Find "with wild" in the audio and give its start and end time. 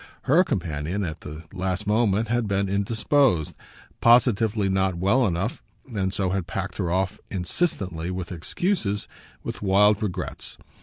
9.43-10.01